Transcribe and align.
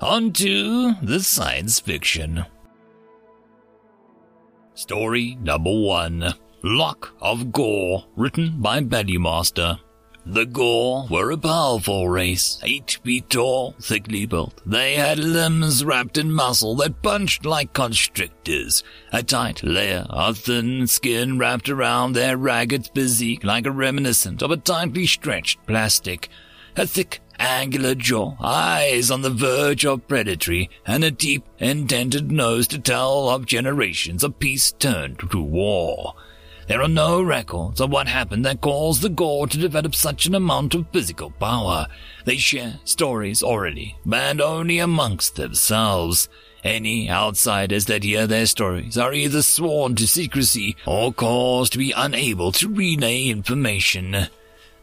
On 0.00 0.32
to 0.32 0.94
the 1.02 1.20
science 1.20 1.78
fiction. 1.78 2.46
Story 4.72 5.36
number 5.42 5.78
one 5.78 6.32
Lock 6.62 7.14
of 7.20 7.52
Gore, 7.52 8.06
written 8.16 8.62
by 8.62 8.80
Betty 8.80 9.18
Master. 9.18 9.78
The 10.24 10.46
Gore 10.46 11.06
were 11.10 11.30
a 11.30 11.36
powerful 11.36 12.08
race, 12.08 12.58
eight 12.62 12.98
feet 13.04 13.28
tall, 13.28 13.74
thickly 13.78 14.24
built. 14.24 14.62
They 14.64 14.94
had 14.94 15.18
limbs 15.18 15.84
wrapped 15.84 16.16
in 16.16 16.32
muscle 16.32 16.76
that 16.76 17.02
punched 17.02 17.44
like 17.44 17.74
constrictors, 17.74 18.82
a 19.12 19.22
tight 19.22 19.62
layer 19.62 20.06
of 20.08 20.38
thin 20.38 20.86
skin 20.86 21.38
wrapped 21.38 21.68
around 21.68 22.14
their 22.14 22.38
ragged 22.38 22.88
physique 22.94 23.44
like 23.44 23.66
a 23.66 23.70
reminiscent 23.70 24.42
of 24.42 24.50
a 24.50 24.56
tightly 24.56 25.06
stretched 25.06 25.58
plastic, 25.66 26.30
a 26.76 26.86
thick 26.86 27.20
angular 27.40 27.94
jaw, 27.94 28.36
eyes 28.38 29.10
on 29.10 29.22
the 29.22 29.30
verge 29.30 29.84
of 29.84 30.06
predatory, 30.06 30.70
and 30.86 31.02
a 31.02 31.10
deep, 31.10 31.42
indented 31.58 32.30
nose 32.30 32.68
to 32.68 32.78
tell 32.78 33.30
of 33.30 33.46
generations 33.46 34.22
of 34.22 34.38
peace 34.38 34.72
turned 34.72 35.18
to 35.30 35.42
war. 35.42 36.14
There 36.68 36.82
are 36.82 36.88
no 36.88 37.20
records 37.20 37.80
of 37.80 37.90
what 37.90 38.06
happened 38.06 38.44
that 38.44 38.60
caused 38.60 39.02
the 39.02 39.08
Gore 39.08 39.48
to 39.48 39.58
develop 39.58 39.92
such 39.92 40.26
an 40.26 40.36
amount 40.36 40.74
of 40.74 40.86
physical 40.92 41.32
power. 41.32 41.88
They 42.26 42.36
share 42.36 42.78
stories 42.84 43.42
orally, 43.42 43.96
and 44.12 44.40
only 44.40 44.78
amongst 44.78 45.34
themselves. 45.34 46.28
Any 46.62 47.10
outsiders 47.10 47.86
that 47.86 48.04
hear 48.04 48.26
their 48.26 48.46
stories 48.46 48.98
are 48.98 49.14
either 49.14 49.42
sworn 49.42 49.96
to 49.96 50.06
secrecy 50.06 50.76
or 50.86 51.12
caused 51.12 51.72
to 51.72 51.78
be 51.78 51.92
unable 51.96 52.52
to 52.52 52.68
relay 52.68 53.24
information 53.24 54.28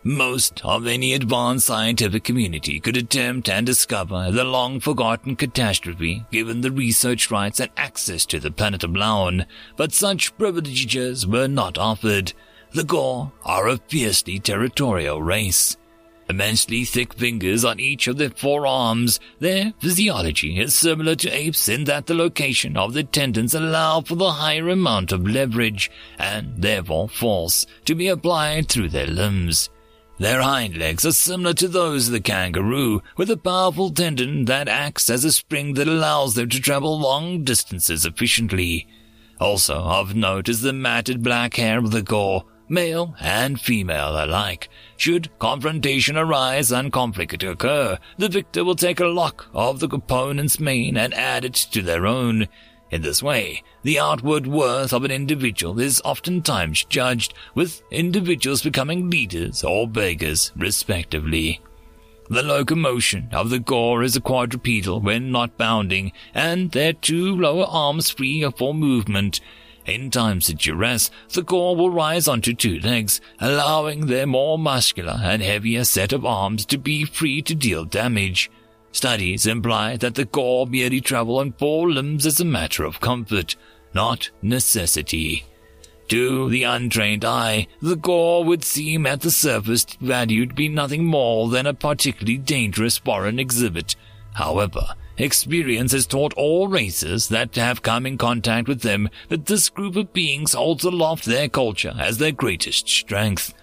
most 0.08 0.63
of 0.63 0.88
any 0.88 1.13
advanced 1.13 1.67
scientific 1.67 2.23
community 2.23 2.80
could 2.80 2.95
attempt 2.95 3.50
and 3.50 3.66
discover 3.66 4.31
the 4.31 4.45
long 4.45 4.80
forgotten 4.80 5.36
catastrophe 5.36 6.23
given 6.31 6.61
the 6.61 6.72
research 6.72 7.30
rights 7.30 7.59
and 7.59 7.69
access 7.75 8.25
to 8.25 8.39
the 8.39 8.49
planet 8.49 8.86
of 8.86 8.95
Laon, 8.95 9.45
but 9.75 9.91
such 9.91 10.36
privileges 10.38 11.27
were 11.27 11.49
not 11.49 11.77
offered. 11.77 12.31
The 12.72 12.86
Gore 12.86 13.33
are 13.44 13.67
a 13.67 13.80
fiercely 13.89 14.39
territorial 14.39 15.22
race. 15.22 15.75
Immensely 16.30 16.86
thick 16.86 17.14
fingers 17.14 17.66
on 17.66 17.81
each 17.81 18.08
of 18.08 18.17
their 18.17 18.30
forearms, 18.30 19.19
their 19.39 19.73
physiology 19.81 20.58
is 20.58 20.73
similar 20.73 21.16
to 21.16 21.30
apes 21.30 21.67
in 21.67 21.83
that 21.83 22.05
the 22.05 22.14
location 22.14 22.77
of 22.77 22.94
the 22.94 23.03
tendons 23.03 23.53
allow 23.53 23.99
for 23.99 24.16
the 24.16 24.31
higher 24.31 24.69
amount 24.69 25.11
of 25.11 25.27
leverage, 25.27 25.92
and 26.17 26.61
therefore 26.61 27.09
force, 27.09 27.66
to 27.83 27.94
be 27.94 28.08
applied 28.08 28.69
through 28.69 28.88
their 28.89 29.08
limbs. 29.08 29.69
Their 30.19 30.41
hind 30.41 30.77
legs 30.77 31.05
are 31.05 31.11
similar 31.11 31.53
to 31.53 31.67
those 31.67 32.07
of 32.07 32.13
the 32.13 32.19
kangaroo, 32.19 33.03
with 33.17 33.29
a 33.29 33.37
powerful 33.37 33.91
tendon 33.91 34.45
that 34.45 34.67
acts 34.67 35.11
as 35.11 35.23
a 35.23 35.31
spring 35.31 35.75
that 35.75 35.87
allows 35.87 36.33
them 36.33 36.49
to 36.49 36.59
travel 36.59 36.99
long 36.99 37.43
distances 37.43 38.03
efficiently. 38.03 38.87
Also 39.39 39.75
of 39.75 40.15
note 40.15 40.49
is 40.49 40.61
the 40.61 40.73
matted 40.73 41.21
black 41.21 41.55
hair 41.57 41.77
of 41.77 41.91
the 41.91 42.01
Gore, 42.01 42.45
male 42.67 43.13
and 43.19 43.61
female 43.61 44.23
alike. 44.23 44.69
Should 44.97 45.29
confrontation 45.37 46.17
arise 46.17 46.71
and 46.71 46.92
conflict 46.92 47.43
occur, 47.43 47.99
the 48.17 48.30
victor 48.30 48.65
will 48.65 48.75
take 48.75 48.99
a 48.99 49.05
lock 49.05 49.47
of 49.53 49.80
the 49.80 49.87
opponent's 49.87 50.59
mane 50.59 50.97
and 50.97 51.13
add 51.13 51.45
it 51.45 51.53
to 51.53 51.83
their 51.83 52.08
own. 52.08 52.47
In 52.89 53.02
this 53.02 53.21
way, 53.21 53.64
the 53.83 53.99
outward 53.99 54.48
worth 54.48 54.93
of 54.93 55.03
an 55.03 55.11
individual 55.11 55.80
is 55.80 56.02
oftentimes 56.05 56.86
judged, 56.86 57.33
with 57.53 57.81
individuals 57.92 58.64
becoming 58.64 59.09
leaders 59.09 59.64
or 59.64 59.87
beggars, 59.87 60.52
respectively. 60.55 61.59
The 62.30 62.43
locomotion 62.43 63.30
of 63.31 63.49
the 63.49 63.59
Gore 63.59 64.03
is 64.03 64.15
a 64.15 64.21
quadrupedal 64.21 65.02
when 65.02 65.31
not 65.31 65.58
bounding, 65.58 66.11
and 66.33 66.71
their 66.71 66.93
two 66.93 67.36
lower 67.36 67.65
arms 67.65 68.09
free 68.09 68.49
for 68.58 68.73
movement. 68.73 69.42
In 69.86 70.11
times 70.11 70.49
of 70.49 70.58
duress, 70.58 71.09
the 71.31 71.43
Gore 71.43 71.75
will 71.75 71.89
rise 71.89 72.27
onto 72.27 72.54
two 72.54 72.80
legs, 72.80 73.21
allowing 73.39 74.08
their 74.08 74.27
more 74.27 74.59
muscular 74.59 75.19
and 75.23 75.42
heavier 75.42 75.86
set 75.86 76.11
of 76.11 76.25
arms 76.25 76.65
to 76.65 76.77
be 76.77 77.05
free 77.05 77.42
to 77.43 77.55
deal 77.55 77.86
damage. 77.86 78.52
Studies 78.97 79.45
imply 79.45 79.95
that 79.97 80.15
the 80.15 80.25
Gore 80.25 80.65
merely 80.65 81.02
travel 81.02 81.37
on 81.37 81.52
four 81.52 81.87
limbs 81.91 82.25
as 82.25 82.39
a 82.39 82.43
matter 82.43 82.83
of 82.83 82.99
comfort, 82.99 83.55
not 83.93 84.31
necessity. 84.41 85.45
To 86.08 86.49
the 86.49 86.63
untrained 86.63 87.23
eye, 87.23 87.67
the 87.80 87.95
Gore 87.95 88.43
would 88.43 88.63
seem 88.63 89.05
at 89.05 89.21
the 89.21 89.30
surface 89.30 89.86
valued 90.02 90.49
to 90.49 90.55
be 90.55 90.67
nothing 90.67 91.05
more 91.05 91.47
than 91.47 91.67
a 91.67 91.75
particularly 91.75 92.39
dangerous 92.39 92.97
foreign 92.97 93.37
exhibit. 93.37 93.95
However, 94.33 94.95
experience 95.19 95.91
has 95.91 96.07
taught 96.07 96.33
all 96.33 96.67
races 96.67 97.27
that 97.27 97.53
have 97.55 97.83
come 97.83 98.07
in 98.07 98.17
contact 98.17 98.67
with 98.67 98.81
them 98.81 99.09
that 99.30 99.45
this 99.45 99.69
group 99.69 99.95
of 99.95 100.11
beings 100.11 100.53
holds 100.53 100.83
aloft 100.83 101.25
their 101.25 101.47
culture 101.47 101.93
as 101.99 102.17
their 102.17 102.31
greatest 102.31 102.89
strength. 102.89 103.53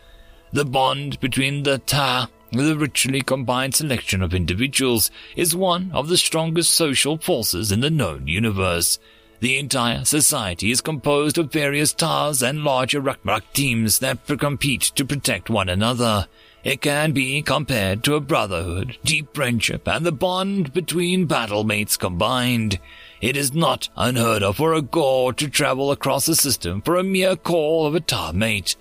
The 0.53 0.65
bond 0.65 1.19
between 1.19 1.65
the 1.65 1.78
Ta 1.78 2.28
the 2.63 2.77
ritually 2.77 3.23
combined 3.23 3.75
selection 3.75 4.23
of 4.23 4.35
individuals 4.35 5.11
is 5.35 5.57
one 5.57 5.91
of 5.93 6.09
the 6.09 6.17
strongest 6.17 6.71
social 6.71 7.19
forces 7.19 7.73
in 7.73 7.81
the 7.81 7.91
known 7.91 8.29
universe. 8.29 8.99
The 9.41 9.59
entire 9.59 10.05
society 10.05 10.71
is 10.71 10.81
composed 10.81 11.37
of 11.37 11.53
various 11.53 11.93
TARs 11.93 12.43
and 12.43 12.65
larger 12.65 13.03
Rukmak 13.03 13.43
teams 13.53 13.99
that 13.99 14.27
compete 14.39 14.93
to 14.95 15.05
protect 15.05 15.51
one 15.51 15.69
another. 15.69 16.29
It 16.63 16.81
can 16.81 17.13
be 17.13 17.43
compared 17.43 18.03
to 18.05 18.15
a 18.15 18.21
brotherhood, 18.21 18.97
deep 19.05 19.35
friendship, 19.35 19.87
and 19.87 20.07
the 20.07 20.13
bond 20.13 20.73
between 20.73 21.29
battlemates 21.29 21.99
combined. 21.99 22.79
It 23.21 23.37
is 23.37 23.53
not 23.53 23.91
unheard 23.97 24.43
of 24.43 24.57
for 24.57 24.73
a 24.73 24.81
Gore 24.81 25.35
to 25.35 25.49
travel 25.51 25.91
across 25.91 26.25
the 26.25 26.35
system 26.35 26.81
for 26.81 26.97
a 26.97 27.05
mere 27.05 27.37
call 27.37 27.87
of 27.87 27.95
a 27.95 28.01
tar 28.01 28.33
mate. 28.33 28.77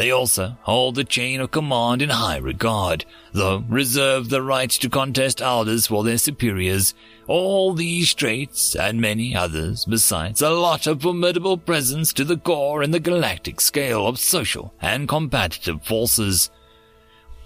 They 0.00 0.12
also 0.12 0.56
hold 0.62 0.94
the 0.94 1.04
chain 1.04 1.42
of 1.42 1.50
command 1.50 2.00
in 2.00 2.08
high 2.08 2.38
regard, 2.38 3.04
though 3.34 3.66
reserve 3.68 4.30
the 4.30 4.40
right 4.40 4.70
to 4.70 4.88
contest 4.88 5.42
elders 5.42 5.88
for 5.88 6.02
their 6.04 6.16
superiors. 6.16 6.94
All 7.26 7.74
these 7.74 8.14
traits, 8.14 8.74
and 8.74 8.98
many 8.98 9.36
others 9.36 9.84
besides, 9.84 10.40
a 10.40 10.48
lot 10.48 10.86
of 10.86 11.02
formidable 11.02 11.58
presence 11.58 12.14
to 12.14 12.24
the 12.24 12.36
Gore 12.36 12.82
in 12.82 12.92
the 12.92 12.98
galactic 12.98 13.60
scale 13.60 14.06
of 14.06 14.18
social 14.18 14.72
and 14.80 15.06
competitive 15.06 15.84
forces. 15.84 16.50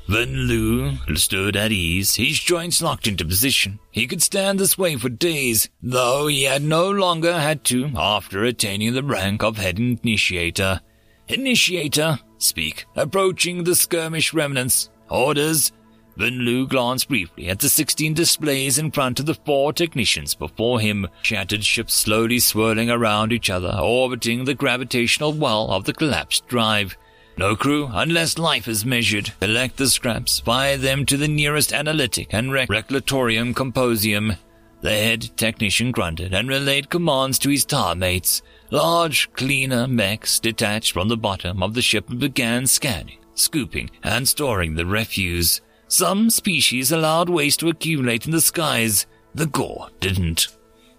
Wen 0.09 0.47
Lu 0.47 0.93
stood 1.17 1.57
at 1.57 1.73
ease, 1.73 2.15
his 2.15 2.39
joints 2.39 2.81
locked 2.81 3.09
into 3.09 3.25
position. 3.25 3.81
He 3.91 4.07
could 4.07 4.23
stand 4.23 4.61
this 4.61 4.79
way 4.79 4.95
for 4.95 5.09
days, 5.09 5.71
though 5.83 6.29
he 6.29 6.45
had 6.45 6.63
no 6.63 6.89
longer 6.89 7.37
had 7.37 7.65
to 7.65 7.91
after 7.97 8.45
attaining 8.45 8.95
the 8.95 9.03
rank 9.03 9.43
of 9.43 9.57
head 9.57 9.81
initiator. 9.81 10.81
Initiator, 11.29 12.19
speak, 12.39 12.87
approaching 12.97 13.65
the 13.65 13.75
skirmish 13.75 14.35
remnants. 14.35 14.91
Orders. 15.09 15.73
Wen 16.17 16.39
Lu 16.41 16.67
glanced 16.69 17.09
briefly 17.09 17.49
at 17.49 17.59
the 17.59 17.69
sixteen 17.69 18.15
displays 18.15 18.79
in 18.79 18.93
front 18.93 19.19
of 19.19 19.27
the 19.27 19.35
four 19.35 19.73
technicians 19.73 20.35
before 20.35 20.79
him, 20.79 21.09
shattered 21.23 21.65
ships 21.65 21.93
slowly 21.93 22.39
swirling 22.39 22.89
around 22.89 23.33
each 23.33 23.51
other, 23.51 23.77
orbiting 23.83 24.45
the 24.45 24.55
gravitational 24.55 25.33
well 25.33 25.71
of 25.73 25.85
the 25.85 25.93
collapsed 25.93 26.47
drive. 26.47 26.97
No 27.37 27.57
crew 27.57 27.91
unless 27.93 28.39
life 28.39 28.69
is 28.69 28.85
measured. 28.85 29.33
Collect 29.41 29.77
the 29.77 29.89
scraps, 29.89 30.39
fire 30.39 30.77
them 30.77 31.05
to 31.07 31.17
the 31.17 31.27
nearest 31.27 31.73
analytic 31.73 32.29
and 32.33 32.53
rec- 32.53 32.69
reclatorium 32.69 33.57
composium. 33.57 34.35
The 34.83 34.91
head 34.91 35.31
technician 35.37 35.91
grunted 35.91 36.33
and 36.33 36.49
relayed 36.49 36.91
commands 36.91 37.41
to 37.41 37.49
his 37.49 37.65
tar 37.65 37.97
mates. 37.97 38.41
Large, 38.71 39.33
cleaner 39.35 39.87
mechs 39.87 40.41
detached 40.41 40.93
from 40.93 41.09
the 41.09 41.17
bottom 41.17 41.63
of 41.63 41.75
the 41.75 41.83
ship 41.83 42.09
and 42.09 42.19
began 42.19 42.67
scanning, 42.67 43.19
scooping, 43.35 43.91
and 44.03 44.29
storing 44.29 44.75
the 44.75 44.87
refuse. 44.87 45.61
Some 45.89 46.31
species 46.31 46.91
allowed 46.91 47.29
waste 47.29 47.61
to 47.61 47.69
accumulate 47.69 48.27
in 48.27 48.33
the 48.33 48.41
skies. 48.41 49.07
The 49.35 49.47
Gore 49.47 49.89
didn't. 50.01 50.49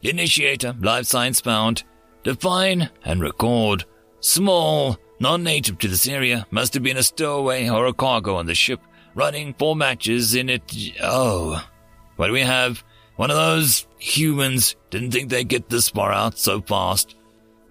Initiator, 0.01 0.75
life 0.79 1.05
science 1.05 1.41
found. 1.41 1.83
Define 2.23 2.89
and 3.03 3.21
record. 3.21 3.85
Small, 4.19 4.97
non-native 5.19 5.79
to 5.79 5.87
this 5.87 6.07
area, 6.07 6.45
must 6.51 6.73
have 6.73 6.83
been 6.83 6.97
a 6.97 7.03
stowaway 7.03 7.69
or 7.69 7.87
a 7.87 7.93
cargo 7.93 8.35
on 8.35 8.45
the 8.45 8.55
ship, 8.55 8.79
running 9.15 9.53
four 9.53 9.75
matches 9.75 10.35
in 10.35 10.49
it. 10.49 10.63
Oh. 11.01 11.63
What 12.15 12.27
do 12.27 12.33
we 12.33 12.41
have? 12.41 12.83
One 13.15 13.31
of 13.31 13.37
those 13.37 13.87
humans 13.97 14.75
didn't 14.89 15.11
think 15.11 15.29
they'd 15.29 15.47
get 15.47 15.69
this 15.69 15.89
far 15.89 16.11
out 16.11 16.37
so 16.37 16.61
fast. 16.61 17.15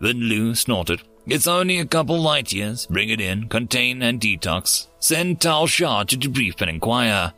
Then 0.05 0.21
Lu 0.21 0.55
snorted. 0.55 1.01
It's 1.27 1.47
only 1.47 1.79
a 1.79 1.87
couple 1.87 2.21
light 2.21 2.53
years. 2.53 2.85
Bring 2.85 3.09
it 3.09 3.23
in, 3.23 3.49
contain 3.49 4.03
and 4.03 4.21
detox. 4.21 4.89
Send 4.99 5.41
Tal 5.41 5.67
Shah 5.67 6.03
to 6.03 6.19
debrief 6.19 6.61
and 6.61 6.69
inquire. 6.69 7.33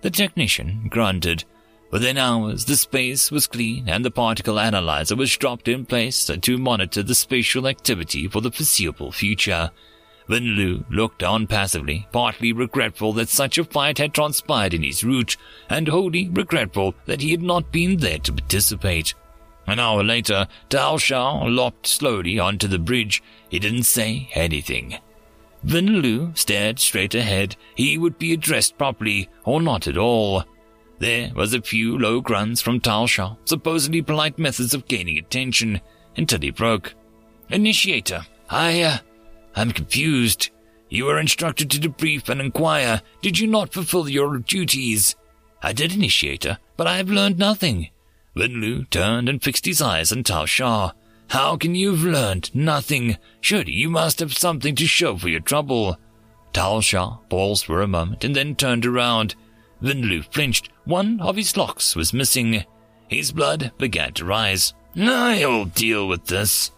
The 0.00 0.08
technician 0.08 0.88
grunted. 0.88 1.44
Within 1.90 2.16
hours, 2.16 2.64
the 2.64 2.78
space 2.78 3.30
was 3.30 3.46
clean 3.46 3.90
and 3.90 4.02
the 4.02 4.10
particle 4.10 4.58
analyzer 4.58 5.14
was 5.14 5.36
dropped 5.36 5.68
in 5.68 5.84
place 5.84 6.24
to 6.24 6.56
monitor 6.56 7.02
the 7.02 7.14
spatial 7.14 7.68
activity 7.68 8.26
for 8.28 8.40
the 8.40 8.50
foreseeable 8.50 9.12
future. 9.12 9.70
Then 10.26 10.44
Lu 10.56 10.86
looked 10.90 11.22
on 11.22 11.46
passively, 11.46 12.08
partly 12.12 12.54
regretful 12.54 13.12
that 13.12 13.28
such 13.28 13.58
a 13.58 13.64
fight 13.64 13.98
had 13.98 14.14
transpired 14.14 14.72
in 14.72 14.84
his 14.84 15.04
route, 15.04 15.36
and 15.68 15.86
wholly 15.86 16.30
regretful 16.30 16.94
that 17.04 17.20
he 17.20 17.32
had 17.32 17.42
not 17.42 17.70
been 17.70 17.98
there 17.98 18.20
to 18.20 18.32
participate. 18.32 19.12
An 19.66 19.80
hour 19.80 20.04
later, 20.04 20.46
Tal 20.68 20.98
Shah 20.98 21.44
lopped 21.44 21.86
slowly 21.86 22.38
onto 22.38 22.68
the 22.68 22.78
bridge. 22.78 23.22
He 23.48 23.58
didn't 23.58 23.82
say 23.84 24.28
anything. 24.34 24.98
Then 25.64 25.86
Lu 25.86 26.32
stared 26.34 26.78
straight 26.78 27.14
ahead. 27.14 27.56
He 27.74 27.98
would 27.98 28.18
be 28.18 28.32
addressed 28.32 28.78
properly, 28.78 29.28
or 29.44 29.60
not 29.60 29.88
at 29.88 29.98
all. 29.98 30.44
There 30.98 31.32
was 31.34 31.52
a 31.52 31.60
few 31.60 31.98
low 31.98 32.20
grunts 32.20 32.62
from 32.62 32.80
Shah, 32.80 33.34
supposedly 33.44 34.02
polite 34.02 34.38
methods 34.38 34.72
of 34.72 34.86
gaining 34.86 35.18
attention, 35.18 35.80
until 36.16 36.40
he 36.40 36.50
broke. 36.50 36.94
Initiator, 37.50 38.24
I, 38.48 38.82
uh, 38.82 38.98
I'm 39.56 39.72
confused. 39.72 40.50
You 40.88 41.06
were 41.06 41.18
instructed 41.18 41.70
to 41.70 41.80
debrief 41.80 42.28
and 42.28 42.40
inquire. 42.40 43.02
Did 43.20 43.38
you 43.38 43.48
not 43.48 43.72
fulfill 43.72 44.08
your 44.08 44.38
duties? 44.38 45.16
I 45.62 45.72
did, 45.72 45.92
Initiator, 45.92 46.58
but 46.76 46.86
I 46.86 46.96
have 46.98 47.10
learned 47.10 47.38
nothing. 47.38 47.90
Then 48.36 48.60
Lu 48.60 48.84
turned 48.84 49.30
and 49.30 49.42
fixed 49.42 49.64
his 49.64 49.80
eyes 49.80 50.12
on 50.12 50.22
Tal 50.22 50.44
Shah. 50.44 50.92
How 51.30 51.56
can 51.56 51.74
you 51.74 51.92
have 51.92 52.04
learned 52.04 52.54
nothing? 52.54 53.16
Surely 53.40 53.72
you 53.72 53.88
must 53.88 54.20
have 54.20 54.36
something 54.36 54.74
to 54.74 54.86
show 54.86 55.16
for 55.16 55.28
your 55.28 55.40
trouble. 55.40 55.96
Tal 56.52 56.82
Shah 56.82 57.16
paused 57.30 57.64
for 57.64 57.80
a 57.80 57.88
moment 57.88 58.24
and 58.24 58.36
then 58.36 58.54
turned 58.54 58.84
around. 58.84 59.34
Then 59.80 60.02
Lu 60.02 60.22
flinched. 60.22 60.68
One 60.84 61.18
of 61.20 61.36
his 61.36 61.56
locks 61.56 61.96
was 61.96 62.12
missing. 62.12 62.62
His 63.08 63.32
blood 63.32 63.72
began 63.78 64.12
to 64.14 64.26
rise. 64.26 64.74
I'll 64.98 65.64
deal 65.64 66.06
with 66.06 66.26
this. 66.26 66.72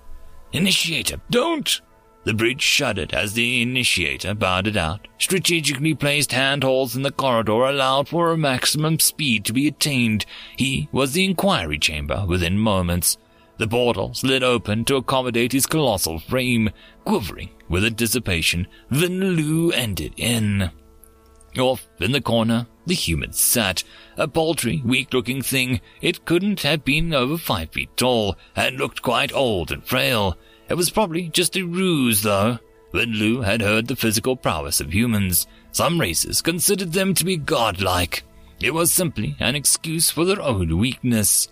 Initiator, 0.52 1.20
don't! 1.28 1.80
The 2.28 2.34
bridge 2.34 2.60
shuddered 2.60 3.14
as 3.14 3.32
the 3.32 3.62
initiator 3.62 4.34
bounded 4.34 4.76
out. 4.76 5.08
Strategically 5.16 5.94
placed 5.94 6.32
handholds 6.32 6.94
in 6.94 7.00
the 7.00 7.10
corridor 7.10 7.62
allowed 7.62 8.06
for 8.06 8.30
a 8.30 8.36
maximum 8.36 8.98
speed 8.98 9.46
to 9.46 9.54
be 9.54 9.66
attained. 9.66 10.26
He 10.58 10.90
was 10.92 11.14
the 11.14 11.24
inquiry 11.24 11.78
chamber 11.78 12.26
within 12.28 12.58
moments. 12.58 13.16
The 13.56 13.66
portal 13.66 14.12
slid 14.12 14.42
open 14.42 14.84
to 14.84 14.96
accommodate 14.96 15.52
his 15.52 15.64
colossal 15.64 16.18
frame, 16.18 16.68
quivering 17.06 17.48
with 17.66 17.82
anticipation. 17.82 18.66
Then 18.90 19.20
Lu 19.20 19.72
ended 19.72 20.12
in. 20.18 20.70
Off 21.58 21.88
in 21.98 22.12
the 22.12 22.20
corner, 22.20 22.66
the 22.84 22.94
human 22.94 23.32
sat, 23.32 23.84
a 24.18 24.28
paltry, 24.28 24.82
weak-looking 24.84 25.40
thing. 25.40 25.80
It 26.02 26.26
couldn't 26.26 26.60
have 26.60 26.84
been 26.84 27.14
over 27.14 27.38
five 27.38 27.70
feet 27.70 27.96
tall, 27.96 28.36
and 28.54 28.76
looked 28.76 29.00
quite 29.00 29.32
old 29.32 29.72
and 29.72 29.82
frail. 29.82 30.36
It 30.68 30.76
was 30.76 30.90
probably 30.90 31.28
just 31.28 31.56
a 31.56 31.62
ruse, 31.62 32.22
though. 32.22 32.58
Wen 32.92 33.12
Lu 33.12 33.42
had 33.42 33.60
heard 33.60 33.86
the 33.86 33.96
physical 33.96 34.36
prowess 34.36 34.80
of 34.80 34.92
humans, 34.92 35.46
some 35.72 36.00
races 36.00 36.40
considered 36.40 36.92
them 36.92 37.14
to 37.14 37.24
be 37.24 37.36
godlike. 37.36 38.24
It 38.60 38.72
was 38.72 38.90
simply 38.90 39.36
an 39.38 39.54
excuse 39.54 40.10
for 40.10 40.24
their 40.24 40.40
own 40.40 40.78
weakness. 40.78 41.48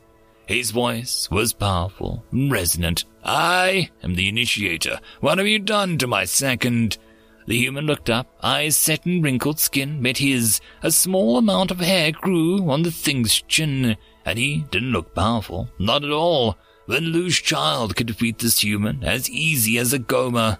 His 0.46 0.70
voice 0.70 1.28
was 1.30 1.52
powerful, 1.52 2.24
and 2.30 2.50
resonant. 2.50 3.04
I 3.24 3.90
am 4.02 4.14
the 4.14 4.28
initiator. 4.28 5.00
What 5.20 5.38
have 5.38 5.46
you 5.46 5.58
done 5.58 5.98
to 5.98 6.06
my 6.06 6.24
second? 6.24 6.98
The 7.46 7.56
human 7.56 7.86
looked 7.86 8.10
up, 8.10 8.26
eyes 8.42 8.76
set 8.76 9.06
in 9.06 9.22
wrinkled 9.22 9.60
skin 9.60 10.02
met 10.02 10.18
his. 10.18 10.60
A 10.82 10.90
small 10.90 11.38
amount 11.38 11.70
of 11.70 11.78
hair 11.78 12.12
grew 12.12 12.68
on 12.70 12.82
the 12.82 12.90
thing's 12.90 13.42
chin, 13.42 13.96
and 14.24 14.38
he 14.38 14.64
didn't 14.70 14.92
look 14.92 15.14
powerful. 15.14 15.68
Not 15.78 16.04
at 16.04 16.10
all. 16.10 16.56
Then 16.88 17.04
Lu's 17.04 17.36
child 17.36 17.96
could 17.96 18.06
defeat 18.06 18.38
this 18.38 18.60
human 18.60 19.02
as 19.02 19.28
easy 19.28 19.78
as 19.78 19.92
a 19.92 19.98
Goma. 19.98 20.58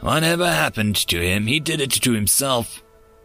Whatever 0.00 0.46
happened 0.46 0.96
to 1.08 1.20
him, 1.20 1.46
he 1.46 1.58
did 1.58 1.80
it 1.80 1.90
to 1.90 2.12
himself. 2.12 2.82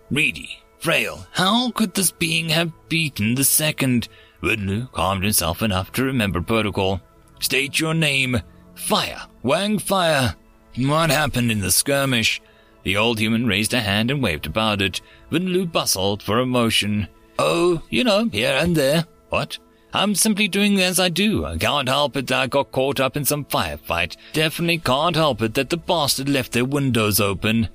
Reedy, 0.10 0.62
frail, 0.80 1.28
how 1.32 1.72
could 1.72 1.94
this 1.94 2.12
being 2.12 2.50
have 2.50 2.72
beaten 2.90 3.36
the 3.36 3.44
second? 3.44 4.08
Wenlu 4.42 4.92
calmed 4.92 5.24
himself 5.24 5.62
enough 5.62 5.92
to 5.94 6.04
remember 6.04 6.42
protocol. 6.42 7.02
State 7.40 7.80
your 7.80 7.94
name. 7.94 8.42
Fire. 8.76 9.22
Wang 9.44 9.78
Fire. 9.78 10.36
What 10.78 11.10
happened 11.10 11.52
in 11.52 11.60
the 11.60 11.72
skirmish? 11.72 12.42
The 12.84 12.98
old 12.98 13.20
human 13.20 13.46
raised 13.46 13.74
a 13.74 13.82
hand 13.82 14.10
and 14.10 14.24
waved 14.24 14.48
about 14.48 14.82
it. 14.82 15.02
Wenlu 15.32 15.72
bustled 15.72 16.24
for 16.24 16.40
emotion. 16.40 17.08
Oh, 17.38 17.84
you 17.90 18.04
know, 18.04 18.28
here 18.30 18.58
and 18.60 18.76
there. 18.76 19.06
What? 19.30 19.60
I'm 19.94 20.16
simply 20.16 20.48
doing 20.48 20.80
as 20.80 21.00
I 21.00 21.10
do. 21.10 21.46
I 21.46 21.58
can't 21.58 21.90
help 21.90 22.16
it 22.16 22.28
that 22.28 22.40
I 22.40 22.48
got 22.48 22.72
caught 22.72 23.00
up 23.00 23.18
in 23.18 23.26
some 23.26 23.46
firefight. 23.46 24.16
Definitely 24.34 24.78
can't 24.80 25.16
help 25.16 25.42
it 25.42 25.54
that 25.56 25.70
the 25.70 25.78
bastard 25.78 26.30
left 26.30 26.54
their 26.54 26.66
windows 26.66 27.20
open. 27.20 27.68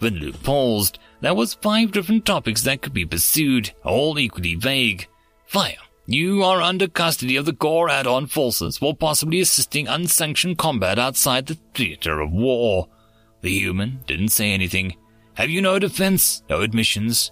Wenlu 0.00 0.42
paused. 0.42 0.98
There 1.20 1.34
was 1.34 1.54
five 1.54 1.92
different 1.92 2.24
topics 2.24 2.62
that 2.62 2.82
could 2.82 2.94
be 2.94 3.04
pursued, 3.04 3.72
all 3.84 4.18
equally 4.18 4.54
vague. 4.54 5.06
Fire. 5.46 5.76
You 6.06 6.42
are 6.42 6.60
under 6.60 6.88
custody 6.88 7.36
of 7.36 7.44
the 7.44 7.52
Gore 7.52 7.88
add-on 7.88 8.26
forces 8.26 8.78
for 8.78 8.96
possibly 8.96 9.40
assisting 9.40 9.86
unsanctioned 9.86 10.58
combat 10.58 10.98
outside 10.98 11.46
the 11.46 11.58
theater 11.74 12.20
of 12.20 12.32
war. 12.32 12.88
The 13.42 13.50
human 13.50 14.00
didn't 14.06 14.30
say 14.30 14.50
anything. 14.50 14.96
Have 15.34 15.50
you 15.50 15.62
no 15.62 15.78
defense? 15.78 16.42
No 16.50 16.62
admissions? 16.62 17.30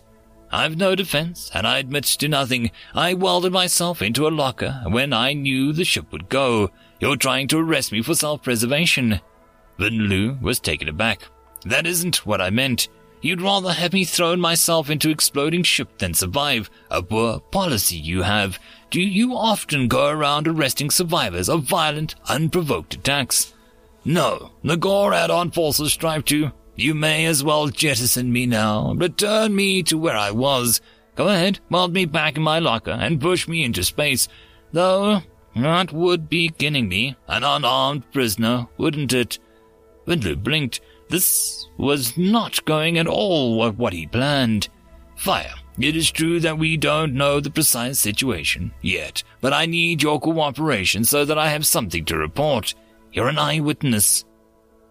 I've 0.50 0.77
no 0.77 0.95
defense, 0.95 1.50
and 1.53 1.67
I 1.67 1.79
admit 1.79 2.05
to 2.05 2.29
nothing. 2.29 2.71
I 2.95 3.15
welded 3.15 3.53
myself 3.53 4.00
into 4.00 4.27
a 4.27 4.31
locker 4.31 4.83
when 4.87 5.12
I 5.12 5.35
knew 5.35 5.73
the 5.73 5.85
ship 5.85 6.11
would 6.12 6.29
go. 6.29 6.71
You're 7.00 7.17
trying 7.17 7.49
to 7.49 7.59
arrest 7.59 7.93
me 7.93 8.03
for 8.03 8.15
self-preservation. 8.15 9.21
Then 9.79 9.93
Lu 10.09 10.39
was 10.41 10.59
taken 10.59 10.89
aback. 10.89 11.23
That 11.65 11.87
isn't 11.87 12.27
what 12.27 12.41
I 12.41 12.50
meant. 12.50 12.89
You'd 13.21 13.43
rather 13.43 13.73
have 13.73 13.93
me 13.93 14.05
thrown 14.05 14.41
myself 14.41 14.89
into 14.91 15.11
exploding 15.11 15.65
ship 15.65 15.99
than 15.99 16.15
survive. 16.15 16.71
A 16.91 17.03
poor 17.03 17.41
policy 17.41 17.97
you 17.97 18.23
have. 18.23 18.59
Do 18.91 19.00
you 19.00 19.35
often 19.37 19.89
go 19.89 20.09
around 20.09 20.49
arresting 20.49 20.91
survivors 20.91 21.49
of 21.49 21.65
violent, 21.65 22.15
unprovoked 22.29 22.95
attacks? 22.95 23.55
No, 24.05 24.52
the 24.64 24.76
Gore 24.76 25.12
add-on 25.12 25.50
forces 25.50 25.93
strive 25.93 26.25
to. 26.26 26.52
You 26.78 26.94
may 26.94 27.26
as 27.26 27.42
well 27.42 27.66
jettison 27.66 28.32
me 28.32 28.47
now. 28.47 28.92
Return 28.94 29.56
me 29.56 29.82
to 29.82 29.99
where 29.99 30.16
I 30.16 30.30
was. 30.30 30.80
Go 31.16 31.26
ahead, 31.26 31.58
weld 31.68 31.92
me 31.92 32.04
back 32.04 32.37
in 32.37 32.44
my 32.44 32.61
locker 32.61 32.92
and 32.92 33.20
push 33.20 33.49
me 33.49 33.64
into 33.64 33.82
space. 33.82 34.28
Though, 34.70 35.23
that 35.56 35.92
would 35.92 36.28
be 36.28 36.50
getting 36.50 36.88
me, 36.88 37.16
an 37.26 37.42
unarmed 37.42 38.08
prisoner, 38.12 38.68
wouldn't 38.76 39.12
it? 39.12 39.40
Wenlu 40.06 40.40
blinked. 40.40 40.80
This 41.08 41.66
was 41.78 42.16
not 42.16 42.64
going 42.64 42.97
at 42.97 43.08
all 43.08 43.56
what 43.73 43.92
he 43.92 44.06
planned. 44.06 44.68
Fire. 45.16 45.54
It 45.80 45.97
is 45.97 46.12
true 46.12 46.38
that 46.38 46.58
we 46.58 46.76
don't 46.76 47.14
know 47.14 47.40
the 47.40 47.50
precise 47.50 47.99
situation 47.99 48.73
yet, 48.82 49.25
but 49.40 49.52
I 49.52 49.66
need 49.66 50.00
your 50.00 50.20
cooperation 50.20 51.02
so 51.02 51.25
that 51.25 51.38
I 51.38 51.49
have 51.49 51.66
something 51.66 52.04
to 52.04 52.16
report. 52.16 52.76
You're 53.12 53.26
an 53.26 53.38
eyewitness. 53.38 54.25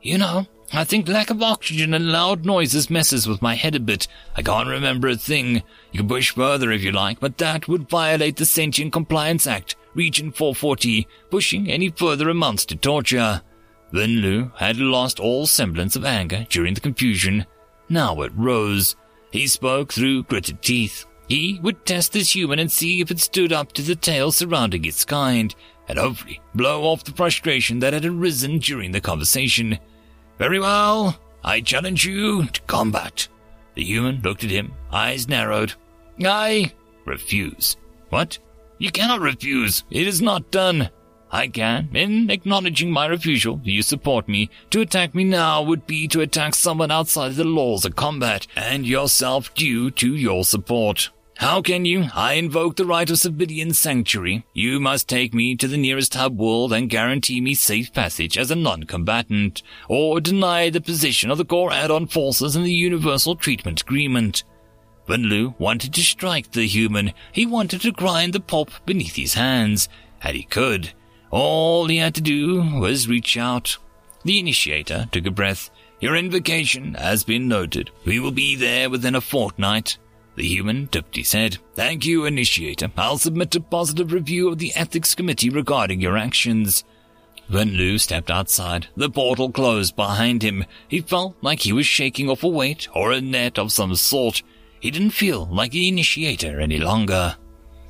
You 0.02 0.18
know, 0.18 0.48
I 0.74 0.84
think 0.84 1.08
lack 1.08 1.30
of 1.30 1.42
oxygen 1.42 1.94
and 1.94 2.12
loud 2.12 2.46
noises 2.46 2.90
messes 2.90 3.28
with 3.28 3.42
my 3.42 3.56
head 3.56 3.76
a 3.76 3.80
bit. 3.80 4.08
I 4.36 4.42
can't 4.42 4.68
remember 4.68 5.08
a 5.08 5.16
thing. 5.16 5.64
You 5.92 6.00
can 6.00 6.08
push 6.10 6.32
further 6.32 6.72
if 6.72 6.84
you 6.84 6.92
like, 6.92 7.20
but 7.20 7.38
that 7.38 7.68
would 7.68 7.90
violate 7.90 8.36
the 8.36 8.46
Sentient 8.46 8.92
Compliance 8.92 9.48
Act, 9.48 9.78
Region 9.94 10.32
440. 10.32 11.08
Pushing 11.30 11.72
any 11.72 11.90
further 11.90 12.30
amounts 12.30 12.66
to 12.66 12.76
torture. 12.76 13.42
Then 13.94 14.18
Lu 14.18 14.52
had 14.58 14.78
lost 14.78 15.22
all 15.22 15.48
semblance 15.48 15.96
of 15.96 16.04
anger 16.04 16.46
during 16.50 16.74
the 16.74 16.82
confusion. 16.82 17.46
Now 17.88 18.22
it 18.22 18.34
rose. 18.36 18.98
He 19.32 19.48
spoke 19.48 19.94
through 19.94 20.24
gritted 20.24 20.62
teeth. 20.62 21.06
He 21.30 21.60
would 21.62 21.86
test 21.86 22.12
this 22.12 22.36
human 22.36 22.60
and 22.60 22.72
see 22.72 23.00
if 23.00 23.10
it 23.10 23.20
stood 23.20 23.54
up 23.54 23.72
to 23.74 23.82
the 23.82 23.96
tale 23.96 24.32
surrounding 24.32 24.84
its 24.86 25.06
kind, 25.06 25.56
and 25.88 25.98
hopefully 25.98 26.42
blow 26.54 26.84
off 26.84 27.06
the 27.06 27.12
frustration 27.14 27.80
that 27.80 27.94
had 27.94 28.06
arisen 28.06 28.60
during 28.60 28.92
the 28.92 29.02
conversation. 29.02 29.80
Very 30.38 30.60
well. 30.60 31.20
I 31.44 31.62
challenge 31.62 32.06
you 32.06 32.46
to 32.46 32.62
combat. 32.64 33.28
The 33.76 33.84
human 33.84 34.22
looked 34.22 34.44
at 34.44 34.50
him, 34.50 34.74
eyes 34.92 35.28
narrowed. 35.28 35.74
I 36.24 36.74
refuse. 37.06 37.78
What? 38.10 38.40
You 38.78 38.92
cannot 38.92 39.22
refuse. 39.22 39.84
It 39.90 40.08
is 40.08 40.22
not 40.22 40.52
done. 40.52 40.90
I 41.32 41.48
can. 41.48 41.90
In 41.94 42.30
acknowledging 42.30 42.92
my 42.92 43.06
refusal, 43.06 43.60
you 43.64 43.82
support 43.82 44.28
me. 44.28 44.50
To 44.70 44.82
attack 44.82 45.14
me 45.14 45.24
now 45.24 45.62
would 45.62 45.86
be 45.86 46.08
to 46.10 46.22
attack 46.22 46.56
someone 46.56 46.92
outside 46.92 47.34
the 47.36 47.44
laws 47.44 47.86
of 47.86 47.96
combat, 47.96 48.48
and 48.56 48.86
yourself 48.86 49.54
due 49.54 49.92
to 49.92 50.16
your 50.16 50.44
support. 50.44 51.10
How 51.38 51.62
can 51.62 51.86
you? 51.86 52.10
I 52.16 52.34
invoke 52.34 52.78
the 52.78 52.86
right 52.86 53.08
of 53.08 53.20
civilian 53.20 53.72
sanctuary. 53.72 54.44
You 54.54 54.80
must 54.80 55.08
take 55.08 55.36
me 55.36 55.56
to 55.58 55.68
the 55.68 55.78
nearest 55.78 56.16
hub 56.16 56.36
world 56.36 56.74
and 56.74 56.90
guarantee 56.90 57.42
me 57.42 57.54
safe 57.54 57.94
passage 57.94 58.40
as 58.40 58.50
a 58.50 58.56
non-combatant, 58.56 59.62
or 59.88 60.20
deny 60.20 60.72
the 60.72 60.82
position 60.82 61.30
of 61.30 61.38
the 61.38 61.46
Gore 61.46 61.72
add-on 61.72 62.08
forces 62.08 62.56
in 62.56 62.64
the 62.64 62.74
Universal 62.74 63.36
Treatment 63.36 63.82
Agreement. 63.82 64.44
Wen 65.08 65.24
Lu 65.24 65.54
wanted 65.60 65.94
to 65.94 66.02
strike 66.02 66.52
the 66.52 66.66
human, 66.66 67.14
he 67.32 67.46
wanted 67.46 67.82
to 67.82 67.92
grind 67.92 68.34
the 68.34 68.40
pulp 68.40 68.72
beneath 68.88 69.16
his 69.16 69.36
hands, 69.36 69.90
and 70.24 70.36
he 70.36 70.44
could. 70.44 70.92
All 71.30 71.86
he 71.86 71.98
had 71.98 72.16
to 72.16 72.22
do 72.22 72.64
was 72.80 73.08
reach 73.08 73.38
out. 73.38 73.78
The 74.24 74.40
initiator 74.40 75.08
took 75.12 75.28
a 75.28 75.32
breath. 75.32 75.70
Your 76.00 76.16
invocation 76.16 76.96
has 76.96 77.24
been 77.24 77.48
noted. 77.48 77.92
We 78.06 78.20
will 78.20 78.32
be 78.32 78.56
there 78.56 78.90
within 78.90 79.14
a 79.14 79.22
fortnight. 79.22 80.00
The 80.38 80.48
human 80.48 80.88
tipped 80.88 81.18
head. 81.34 81.58
Thank 81.74 82.06
you, 82.06 82.26
initiator. 82.26 82.92
I'll 82.96 83.18
submit 83.18 83.56
a 83.56 83.60
positive 83.60 84.14
review 84.14 84.50
of 84.50 84.60
the 84.60 84.72
ethics 84.76 85.16
committee 85.16 85.50
regarding 85.50 86.00
your 86.00 86.16
actions. 86.16 86.84
Wen 87.50 87.72
Lu 87.72 87.98
stepped 87.98 88.30
outside, 88.30 88.88
the 88.96 89.10
portal 89.10 89.52
closed 89.52 89.96
behind 89.96 90.44
him. 90.44 90.64
He 90.88 91.02
felt 91.02 91.36
like 91.42 91.62
he 91.62 91.74
was 91.74 91.88
shaking 91.88 92.30
off 92.30 92.44
a 92.44 92.48
weight 92.48 92.88
or 92.94 93.12
a 93.12 93.20
net 93.20 93.58
of 93.58 93.72
some 93.72 93.96
sort. 93.96 94.44
He 94.80 94.92
didn't 94.92 95.10
feel 95.10 95.48
like 95.48 95.72
the 95.72 95.88
initiator 95.88 96.60
any 96.60 96.78
longer. 96.78 97.36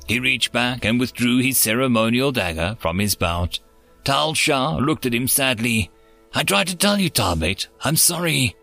He 0.06 0.18
reached 0.18 0.50
back 0.50 0.86
and 0.86 0.98
withdrew 0.98 1.42
his 1.42 1.58
ceremonial 1.58 2.32
dagger 2.32 2.78
from 2.80 2.98
his 2.98 3.14
belt. 3.14 3.60
Tal 4.04 4.32
Shah 4.32 4.76
looked 4.76 5.04
at 5.04 5.12
him 5.12 5.28
sadly. 5.28 5.90
I 6.34 6.44
tried 6.44 6.68
to 6.68 6.76
tell 6.76 6.98
you, 6.98 7.10
Tarbate. 7.10 7.68
I'm 7.82 7.96
sorry. 7.96 8.56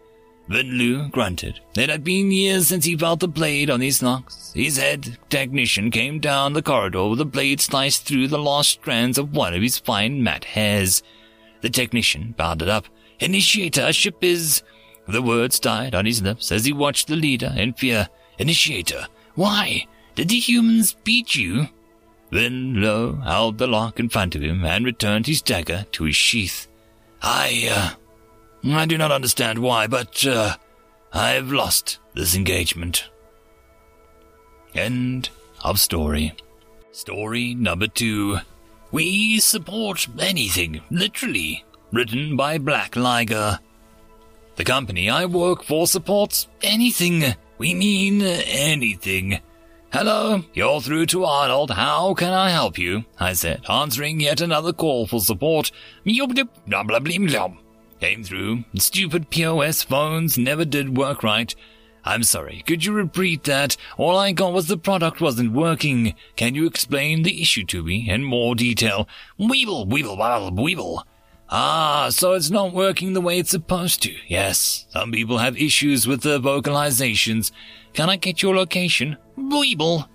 Then 0.47 0.77
Lu 0.77 1.09
grunted. 1.09 1.59
It 1.75 1.89
had 1.89 2.03
been 2.03 2.31
years 2.31 2.67
since 2.67 2.85
he 2.85 2.95
felt 2.95 3.19
the 3.19 3.27
blade 3.27 3.69
on 3.69 3.81
his 3.81 4.03
locks. 4.03 4.53
His 4.53 4.77
head 4.77 5.17
technician 5.29 5.89
came 5.89 6.19
down 6.19 6.53
the 6.53 6.61
corridor 6.61 7.07
with 7.07 7.17
the 7.17 7.25
blade 7.25 7.59
sliced 7.59 8.05
through 8.05 8.27
the 8.27 8.37
last 8.37 8.69
strands 8.69 9.17
of 9.17 9.35
one 9.35 9.55
of 9.55 9.61
his 9.61 9.79
fine 9.79 10.21
matte 10.23 10.45
hairs. 10.45 11.01
The 11.61 11.69
technician 11.69 12.35
bounded 12.37 12.69
up. 12.69 12.85
Initiator, 13.19 13.91
ship 13.91 14.23
is... 14.23 14.61
The 15.07 15.21
words 15.21 15.59
died 15.59 15.95
on 15.95 16.05
his 16.05 16.21
lips 16.21 16.51
as 16.51 16.65
he 16.65 16.73
watched 16.73 17.07
the 17.07 17.15
leader 17.15 17.53
in 17.55 17.73
fear. 17.73 18.09
Initiator, 18.39 19.07
why? 19.35 19.87
Did 20.15 20.29
the 20.29 20.39
humans 20.39 20.95
beat 21.03 21.35
you? 21.35 21.69
Then 22.31 22.81
Lo 22.81 23.15
held 23.23 23.57
the 23.57 23.67
lock 23.67 23.99
in 23.99 24.09
front 24.09 24.35
of 24.35 24.41
him 24.41 24.65
and 24.65 24.85
returned 24.85 25.27
his 25.27 25.41
dagger 25.41 25.85
to 25.93 26.05
his 26.05 26.15
sheath. 26.15 26.67
I, 27.21 27.69
uh, 27.71 27.95
I 28.67 28.86
do 28.86 28.98
not 28.98 29.12
understand 29.12 29.60
why, 29.60 29.88
but, 29.88 30.25
uh, 30.25 30.55
I've 31.13 31.51
lost 31.51 32.00
this 32.13 32.36
engagement. 32.36 33.10
End 34.74 35.29
of 35.63 35.79
story. 35.79 36.34
Story 36.91 37.53
number 37.53 37.88
two. 37.88 38.39
We 38.91 39.39
support 39.39 40.07
anything, 40.19 40.81
literally. 40.89 41.63
Written 41.91 42.36
by 42.36 42.57
Black 42.57 42.95
Liger. 42.95 43.60
The 44.55 44.63
company 44.63 45.10
I 45.10 45.25
work 45.25 45.63
for 45.63 45.88
supports 45.88 46.48
anything. 46.62 47.36
We 47.57 47.74
mean 47.74 48.22
anything. 48.22 49.39
Hello, 49.91 50.43
you're 50.53 50.81
through 50.81 51.05
to 51.07 51.24
Arnold. 51.24 51.72
How 51.72 52.13
can 52.13 52.34
I 52.34 52.50
help 52.50 52.77
you? 52.77 53.05
I 53.19 53.34
said, 53.34 53.62
answering 53.69 54.19
yet 54.19 54.41
another 54.41 54.74
call 54.74 55.07
for 55.07 55.22
support. 55.22 55.72
Came 58.05 58.24
through. 58.24 58.65
Stupid 58.75 59.31
POS 59.31 59.81
phones 59.81 60.38
never 60.38 60.63
did 60.63 60.95
work 60.95 61.24
right. 61.24 61.55
I'm 62.03 62.21
sorry, 62.21 62.63
could 62.67 62.85
you 62.85 62.93
repeat 62.93 63.45
that? 63.45 63.77
All 63.97 64.15
I 64.15 64.31
got 64.31 64.53
was 64.53 64.67
the 64.67 64.77
product 64.77 65.21
wasn't 65.21 65.53
working. 65.53 66.13
Can 66.35 66.53
you 66.53 66.67
explain 66.67 67.24
the 67.24 67.41
issue 67.41 67.65
to 67.65 67.81
me 67.81 68.07
in 68.07 68.24
more 68.24 68.53
detail? 68.53 69.09
Weeble, 69.39 69.89
weeble, 69.89 70.19
weeble, 70.19 70.55
weeble. 70.55 71.03
Ah, 71.50 72.09
so 72.12 72.33
it's 72.33 72.51
not 72.51 72.74
working 72.74 73.13
the 73.13 73.21
way 73.21 73.39
it's 73.39 73.50
supposed 73.50 74.03
to. 74.03 74.13
Yes, 74.27 74.85
some 74.89 75.12
people 75.12 75.39
have 75.39 75.57
issues 75.57 76.05
with 76.05 76.21
the 76.21 76.39
vocalizations. 76.39 77.51
Can 77.93 78.12
I 78.12 78.17
get 78.17 78.43
your 78.43 78.55
location? 78.55 79.17
Weeble. 79.35 80.07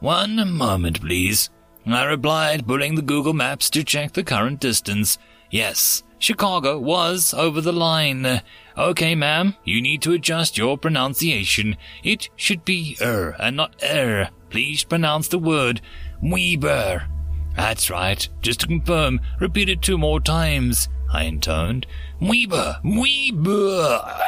One 0.00 0.50
moment, 0.50 1.02
please. 1.02 1.50
I 1.86 2.02
replied, 2.02 2.66
pulling 2.66 2.96
the 2.96 3.02
Google 3.02 3.32
Maps 3.32 3.70
to 3.70 3.84
check 3.84 4.14
the 4.14 4.24
current 4.24 4.58
distance. 4.58 5.18
Yes, 5.52 6.02
Chicago 6.18 6.78
was 6.78 7.32
over 7.32 7.60
the 7.60 7.72
line. 7.72 8.42
Okay, 8.76 9.14
ma'am, 9.14 9.56
you 9.64 9.80
need 9.80 10.02
to 10.02 10.12
adjust 10.12 10.58
your 10.58 10.76
pronunciation. 10.78 11.76
It 12.02 12.28
should 12.36 12.64
be 12.64 12.96
er 13.00 13.34
and 13.38 13.56
not 13.56 13.74
er. 13.82 14.30
Please 14.50 14.84
pronounce 14.84 15.28
the 15.28 15.38
word 15.38 15.80
Weber. 16.22 17.06
That's 17.56 17.90
right. 17.90 18.28
Just 18.40 18.60
to 18.60 18.66
confirm, 18.66 19.20
repeat 19.40 19.68
it 19.68 19.82
two 19.82 19.98
more 19.98 20.20
times. 20.20 20.88
I 21.12 21.24
intoned. 21.24 21.86
Weber, 22.20 22.78
Weber. 22.84 24.20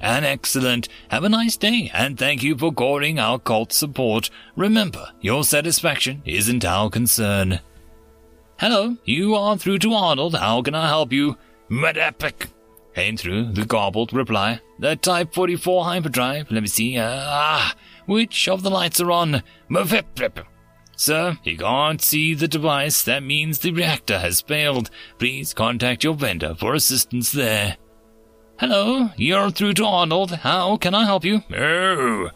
And 0.00 0.24
excellent. 0.24 0.88
Have 1.08 1.24
a 1.24 1.28
nice 1.28 1.56
day, 1.56 1.90
and 1.92 2.18
thank 2.18 2.42
you 2.42 2.56
for 2.56 2.72
calling 2.72 3.18
our 3.18 3.38
cult 3.38 3.72
support. 3.72 4.30
Remember, 4.56 5.10
your 5.20 5.44
satisfaction 5.44 6.22
isn't 6.24 6.64
our 6.64 6.88
concern. 6.88 7.60
Hello, 8.60 8.94
you 9.06 9.34
are 9.34 9.56
through 9.56 9.78
to 9.78 9.94
Arnold. 9.94 10.34
How 10.34 10.60
can 10.60 10.74
I 10.74 10.86
help 10.86 11.14
you? 11.14 11.38
Medepic. 11.70 12.48
Came 12.94 13.16
through 13.16 13.52
the 13.52 13.64
garbled 13.64 14.12
reply. 14.12 14.60
The 14.78 14.96
Type 14.96 15.32
44 15.32 15.84
hyperdrive. 15.86 16.50
Let 16.50 16.60
me 16.60 16.68
see. 16.68 16.98
Uh, 16.98 17.08
ah, 17.10 17.74
which 18.04 18.50
of 18.50 18.62
the 18.62 18.68
lights 18.68 19.00
are 19.00 19.10
on? 19.10 19.42
Mavip. 19.70 20.44
Sir, 20.94 21.38
you 21.42 21.56
can't 21.56 22.02
see 22.02 22.34
the 22.34 22.46
device. 22.46 23.02
That 23.02 23.22
means 23.22 23.60
the 23.60 23.72
reactor 23.72 24.18
has 24.18 24.42
failed. 24.42 24.90
Please 25.18 25.54
contact 25.54 26.04
your 26.04 26.12
vendor 26.12 26.54
for 26.54 26.74
assistance 26.74 27.32
there. 27.32 27.78
Hello, 28.58 29.08
you're 29.16 29.50
through 29.50 29.72
to 29.72 29.86
Arnold. 29.86 30.32
How 30.32 30.76
can 30.76 30.94
I 30.94 31.06
help 31.06 31.24
you? 31.24 31.42
Oh. 31.56 32.28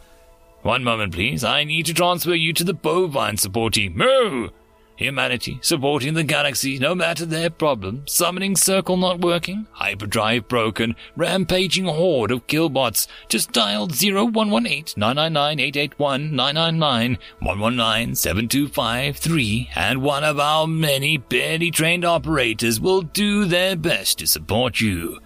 One 0.63 0.83
moment, 0.83 1.13
please. 1.13 1.43
I 1.43 1.63
need 1.65 1.85
to 1.85 1.93
transfer 1.93 2.33
you 2.33 2.51
to 2.53 2.63
the 2.63 2.73
bovine 2.73 3.37
support 3.37 3.75
team. 3.75 4.01
Oh. 4.01 4.49
Humanity 4.97 5.59
supporting 5.61 6.13
the 6.13 6.23
galaxy 6.23 6.79
no 6.79 6.95
matter 6.95 7.25
their 7.25 7.49
problem. 7.49 8.03
Summoning 8.07 8.55
circle 8.55 8.95
not 8.95 9.19
working. 9.19 9.67
Hyperdrive 9.73 10.47
broken. 10.47 10.95
Rampaging 11.17 11.85
horde 11.85 12.31
of 12.31 12.47
killbots. 12.47 13.07
Just 13.27 13.51
dial 13.51 13.87
0118 13.87 14.93
999 14.95 15.59
881 15.59 16.35
999 16.35 17.17
119 17.39 18.15
7253 18.15 19.69
and 19.75 20.01
one 20.01 20.23
of 20.23 20.39
our 20.39 20.65
many 20.65 21.17
barely 21.17 21.71
trained 21.71 22.05
operators 22.05 22.79
will 22.79 23.01
do 23.01 23.43
their 23.45 23.75
best 23.75 24.19
to 24.19 24.27
support 24.27 24.79
you. 24.79 25.19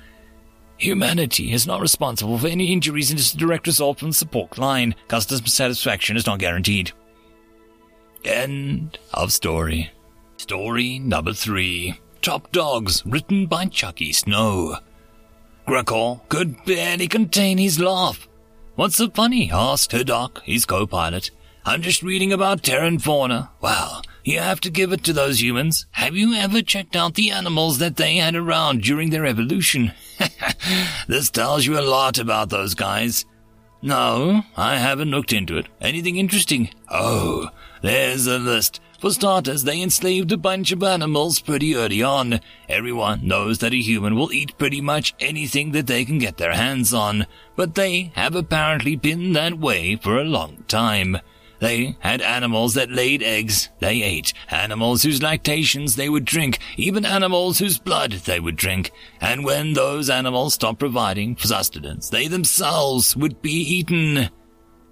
Humanity 0.77 1.51
is 1.51 1.67
not 1.67 1.81
responsible 1.81 2.38
for 2.38 2.47
any 2.47 2.71
injuries 2.71 3.11
and 3.11 3.19
is 3.19 3.33
a 3.33 3.38
direct 3.38 3.67
result 3.67 3.99
from 3.99 4.09
the 4.09 4.13
support 4.13 4.57
line. 4.57 4.95
Customer 5.09 5.45
satisfaction 5.45 6.15
is 6.15 6.25
not 6.25 6.39
guaranteed. 6.39 6.93
End 8.23 8.99
of 9.13 9.31
story. 9.31 9.91
Story 10.38 10.99
number 10.99 11.33
three. 11.33 11.99
Top 12.21 12.51
Dogs, 12.51 13.05
written 13.05 13.45
by 13.45 13.65
Chucky 13.65 14.11
Snow. 14.11 14.77
Gregor 15.65 16.19
could 16.29 16.63
barely 16.65 17.07
contain 17.07 17.57
his 17.57 17.79
laugh. 17.79 18.27
What's 18.75 18.95
so 18.95 19.09
funny? 19.09 19.51
asked 19.51 19.91
Haddock, 19.91 20.41
his 20.43 20.65
co-pilot. 20.65 21.31
I'm 21.65 21.81
just 21.81 22.01
reading 22.01 22.33
about 22.33 22.63
Terran 22.63 22.99
fauna. 22.99 23.51
Well, 23.61 24.01
you 24.23 24.39
have 24.39 24.59
to 24.61 24.69
give 24.69 24.91
it 24.91 25.03
to 25.03 25.13
those 25.13 25.41
humans. 25.41 25.85
Have 25.91 26.15
you 26.15 26.33
ever 26.33 26.61
checked 26.61 26.95
out 26.95 27.15
the 27.15 27.31
animals 27.31 27.77
that 27.79 27.97
they 27.97 28.17
had 28.17 28.35
around 28.35 28.81
during 28.81 29.09
their 29.09 29.25
evolution? 29.25 29.91
this 31.07 31.29
tells 31.29 31.65
you 31.65 31.79
a 31.79 31.81
lot 31.81 32.17
about 32.17 32.49
those 32.49 32.73
guys. 32.73 33.25
No, 33.81 34.43
I 34.57 34.77
haven't 34.77 35.11
looked 35.11 35.31
into 35.31 35.57
it. 35.57 35.67
Anything 35.79 36.17
interesting? 36.17 36.69
Oh, 36.89 37.49
there's 37.81 38.27
a 38.27 38.38
list. 38.38 38.81
For 39.00 39.12
starters, 39.12 39.63
they 39.63 39.81
enslaved 39.81 40.31
a 40.33 40.38
bunch 40.38 40.74
of 40.74 40.83
animals 40.83 41.39
pretty 41.39 41.75
early 41.75 42.03
on. 42.03 42.41
Everyone 42.67 43.25
knows 43.25 43.59
that 43.59 43.74
a 43.74 43.77
human 43.77 44.15
will 44.15 44.33
eat 44.33 44.57
pretty 44.57 44.81
much 44.81 45.15
anything 45.21 45.71
that 45.71 45.88
they 45.88 46.03
can 46.03 46.17
get 46.17 46.36
their 46.36 46.53
hands 46.53 46.93
on, 46.93 47.25
but 47.55 47.75
they 47.75 48.12
have 48.15 48.36
apparently 48.36 48.98
been 48.98 49.31
that 49.33 49.57
way 49.57 49.95
for 49.95 50.17
a 50.17 50.25
long 50.25 50.65
time. 50.67 51.17
They 51.59 51.98
had 52.00 52.21
animals 52.21 52.74
that 52.74 52.89
laid 52.89 53.21
eggs 53.21 53.69
they 53.79 54.01
ate, 54.01 54.33
animals 54.50 55.03
whose 55.03 55.21
lactations 55.21 55.95
they 55.95 56.09
would 56.09 56.25
drink, 56.25 56.59
even 56.77 57.05
animals 57.05 57.59
whose 57.59 57.77
blood 57.77 58.12
they 58.12 58.39
would 58.39 58.55
drink. 58.55 58.91
And 59.19 59.43
when 59.43 59.74
those 59.74 60.09
animals 60.09 60.53
stopped 60.53 60.79
providing 60.79 61.38
sustenance, 61.38 62.09
they 62.09 62.27
themselves 62.27 63.15
would 63.15 63.41
be 63.41 63.51
eaten. 63.51 64.29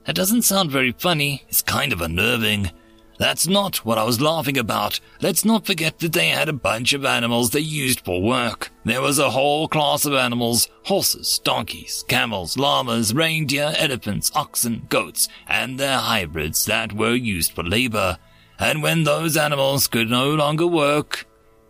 That 0.05 0.15
doesn't 0.15 0.43
sound 0.43 0.71
very 0.71 0.93
funny. 0.93 1.43
It's 1.47 1.61
kind 1.61 1.91
of 1.91 2.01
unnerving. 2.01 2.71
That's 3.17 3.47
not 3.47 3.77
what 3.77 3.97
I 3.97 4.03
was 4.03 4.21
laughing 4.21 4.57
about. 4.57 4.99
Let's 5.21 5.43
not 5.43 5.65
forget 5.65 5.99
that 5.99 6.13
they 6.13 6.27
had 6.29 6.49
a 6.49 6.53
bunch 6.53 6.93
of 6.93 7.03
animals 7.03 7.49
they 7.49 7.59
used 7.59 8.01
for 8.01 8.21
work. 8.21 8.71
there 8.85 9.01
was 9.01 9.19
a 9.19 9.31
whole 9.31 9.67
class 9.67 10.05
of 10.05 10.13
animals 10.13 10.69
horses, 10.83 11.39
donkeys, 11.39 12.05
camels, 12.07 12.57
llamas, 12.57 13.13
reindeer, 13.13 13.73
elephants, 13.77 14.31
oxen, 14.35 14.85
goats, 14.89 15.27
and 15.47 15.79
their 15.79 15.97
hybrids 15.97 16.65
that 16.65 16.93
were 16.93 17.15
used 17.15 17.51
for 17.51 17.63
labor. 17.63 18.17
And 18.59 18.81
when 18.81 19.03
those 19.03 19.35
animals 19.35 19.87
could 19.87 20.09
no 20.09 20.33
longer 20.33 20.67
work, 20.67 21.25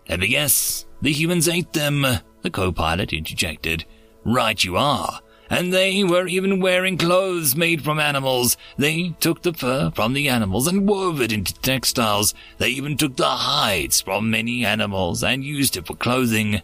let 0.10 0.20
me 0.20 0.28
guess, 0.28 0.86
the 1.02 1.12
humans 1.12 1.48
ate 1.48 1.74
them, 1.74 2.06
the 2.42 2.50
co 2.52 2.72
pilot 2.72 3.14
interjected. 3.14 3.86
Right 4.24 4.62
you 4.64 4.78
are. 4.78 5.22
And 5.50 5.74
they 5.74 6.04
were 6.04 6.28
even 6.28 6.60
wearing 6.60 6.98
clothes 6.98 7.56
made 7.56 7.84
from 7.84 8.00
animals. 8.00 8.58
They 8.78 9.16
took 9.20 9.42
the 9.42 9.54
fur 9.54 9.92
from 9.92 10.14
the 10.14 10.28
animals 10.28 10.68
and 10.68 10.88
wove 10.88 11.22
it 11.22 11.32
into 11.32 11.54
textiles. 11.56 12.34
They 12.58 12.70
even 12.70 12.98
took 12.98 13.16
the 13.16 13.30
hides 13.30 14.02
from 14.02 14.30
many 14.30 14.66
animals 14.66 15.24
and 15.24 15.44
used 15.44 15.78
it 15.78 15.88
for 15.88 15.96
clothing. 15.96 16.62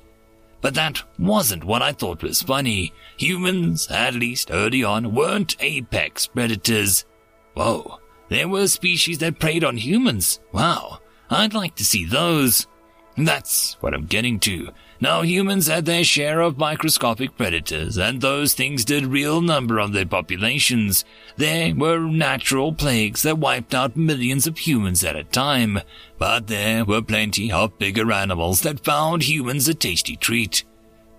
But 0.61 0.75
that 0.75 1.03
wasn't 1.19 1.65
what 1.65 1.81
I 1.81 1.91
thought 1.91 2.23
was 2.23 2.41
funny. 2.41 2.93
Humans, 3.17 3.89
at 3.89 4.13
least 4.13 4.49
early 4.51 4.83
on, 4.83 5.13
weren't 5.13 5.57
apex 5.59 6.27
predators. 6.27 7.05
Whoa, 7.53 7.99
there 8.29 8.47
were 8.47 8.67
species 8.67 9.17
that 9.19 9.39
preyed 9.39 9.63
on 9.63 9.77
humans. 9.77 10.39
Wow, 10.53 10.99
I'd 11.29 11.53
like 11.53 11.75
to 11.75 11.85
see 11.85 12.05
those. 12.05 12.67
That's 13.15 13.77
what 13.79 13.93
I'm 13.93 14.05
getting 14.05 14.39
to. 14.41 14.70
Now 15.00 15.22
humans 15.22 15.67
had 15.67 15.86
their 15.86 16.03
share 16.03 16.39
of 16.41 16.58
microscopic 16.58 17.38
predators, 17.38 17.98
and 17.98 18.22
those 18.22 18.53
things 18.53 18.86
did 18.86 19.05
real 19.05 19.41
number 19.41 19.79
on 19.79 19.91
their 19.91 20.05
populations. 20.05 21.05
There 21.36 21.75
were 21.75 22.00
natural 22.00 22.74
plagues 22.74 23.22
that 23.24 23.38
wiped 23.38 23.75
out 23.75 23.98
millions 23.98 24.48
of 24.48 24.58
humans 24.58 25.03
at 25.03 25.15
a 25.15 25.25
time, 25.25 25.82
but 26.17 26.48
there 26.48 26.86
were 26.86 27.01
plenty 27.01 27.51
of 27.51 27.77
bigger 27.77 28.12
animals 28.12 28.62
that 28.62 28.84
found 28.84 29.24
humans 29.24 29.67
a 29.67 29.74
tasty 29.74 30.15
treat. 30.15 30.63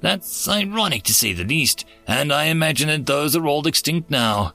That's 0.00 0.48
ironic 0.48 1.04
to 1.04 1.14
say 1.14 1.32
the 1.32 1.44
least, 1.44 1.84
and 2.06 2.32
I 2.32 2.44
imagine 2.46 2.88
that 2.88 3.06
those 3.06 3.36
are 3.36 3.46
all 3.46 3.66
extinct 3.66 4.10
now. 4.10 4.54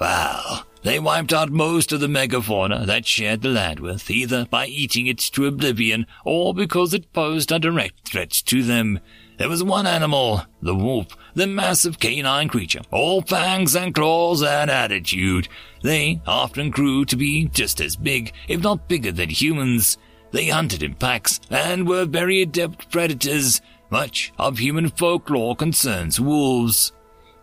Well, 0.00 0.66
they 0.82 0.98
wiped 0.98 1.32
out 1.32 1.50
most 1.50 1.92
of 1.92 2.00
the 2.00 2.06
megafauna 2.06 2.86
that 2.86 3.06
shared 3.06 3.42
the 3.42 3.48
land 3.48 3.80
with, 3.80 4.10
either 4.10 4.46
by 4.46 4.66
eating 4.66 5.06
it 5.06 5.18
to 5.18 5.46
oblivion 5.46 6.06
or 6.24 6.54
because 6.54 6.94
it 6.94 7.12
posed 7.12 7.52
a 7.52 7.58
direct 7.58 8.08
threat 8.08 8.30
to 8.30 8.62
them. 8.62 8.98
There 9.36 9.48
was 9.48 9.64
one 9.64 9.86
animal, 9.86 10.42
the 10.60 10.74
wolf, 10.74 11.08
the 11.34 11.46
massive 11.46 11.98
canine 11.98 12.48
creature, 12.48 12.80
all 12.90 13.22
fangs 13.22 13.74
and 13.74 13.94
claws 13.94 14.42
and 14.42 14.70
attitude. 14.70 15.48
They 15.82 16.20
often 16.26 16.70
grew 16.70 17.04
to 17.06 17.16
be 17.16 17.46
just 17.48 17.80
as 17.80 17.96
big, 17.96 18.32
if 18.48 18.62
not 18.62 18.88
bigger 18.88 19.12
than 19.12 19.30
humans. 19.30 19.96
They 20.30 20.48
hunted 20.48 20.82
in 20.82 20.94
packs 20.94 21.40
and 21.50 21.88
were 21.88 22.04
very 22.04 22.42
adept 22.42 22.90
predators. 22.90 23.60
Much 23.90 24.32
of 24.38 24.58
human 24.58 24.90
folklore 24.90 25.56
concerns 25.56 26.20
wolves. 26.20 26.92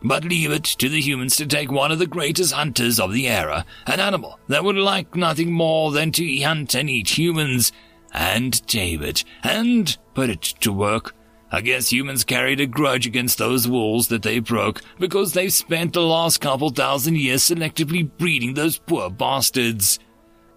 But 0.04 0.24
leave 0.24 0.52
it 0.52 0.64
to 0.64 0.90
the 0.90 1.02
humans 1.02 1.36
to 1.38 1.46
take 1.46 1.72
one 1.72 1.92
of 1.92 2.00
the 2.00 2.08
greatest 2.08 2.54
hunters 2.54 3.00
of 3.00 3.14
the 3.14 3.28
era, 3.28 3.66
an 3.88 4.00
animal 4.00 4.40
that 4.48 4.64
would 4.64 4.76
like 4.76 5.16
nothing 5.16 5.52
more 5.52 5.92
than 5.92 6.12
to 6.14 6.42
hunt 6.42 6.76
and 6.76 6.90
eat 6.90 7.18
humans, 7.18 7.72
and 8.14 8.66
tame 8.68 9.02
it, 9.02 9.24
and 9.44 9.98
put 10.14 10.30
it 10.30 10.42
to 10.42 10.72
work. 10.72 11.16
I 11.52 11.62
guess 11.62 11.92
humans 11.92 12.26
carried 12.26 12.60
a 12.60 12.66
grudge 12.66 13.08
against 13.08 13.38
those 13.38 13.68
wolves 13.68 14.10
that 14.10 14.22
they 14.22 14.40
broke 14.40 14.82
because 15.00 15.34
they've 15.34 15.54
spent 15.54 15.94
the 15.94 16.02
last 16.02 16.42
couple 16.42 16.70
thousand 16.70 17.18
years 17.18 17.44
selectively 17.44 18.10
breeding 18.18 18.54
those 18.54 18.78
poor 18.78 19.10
bastards. 19.10 20.00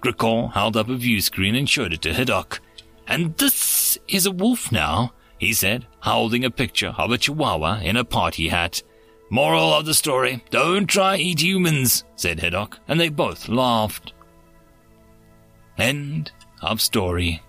Grakor 0.02 0.52
held 0.52 0.76
up 0.76 0.88
a 0.88 0.96
view 0.96 1.20
screen 1.20 1.54
and 1.54 1.68
showed 1.68 1.92
it 1.92 2.02
to 2.02 2.12
Haddock. 2.12 2.60
And 3.06 3.36
this 3.36 3.98
is 4.08 4.26
a 4.26 4.32
wolf 4.32 4.72
now, 4.72 5.12
he 5.38 5.52
said, 5.52 5.86
holding 6.00 6.44
a 6.44 6.50
picture 6.50 6.94
of 6.98 7.12
a 7.12 7.18
chihuahua 7.18 7.80
in 7.82 7.96
a 7.96 8.04
party 8.04 8.48
hat. 8.48 8.82
Moral 9.32 9.72
of 9.72 9.86
the 9.86 9.94
story, 9.94 10.42
don't 10.50 10.86
try 10.86 11.16
eat 11.16 11.40
humans, 11.40 12.04
said 12.16 12.40
Haddock, 12.40 12.78
and 12.88 12.98
they 12.98 13.08
both 13.08 13.48
laughed. 13.48 14.12
End 15.78 16.32
of 16.60 16.80
story. 16.80 17.40